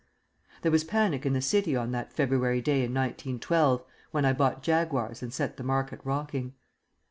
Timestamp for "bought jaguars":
4.33-5.21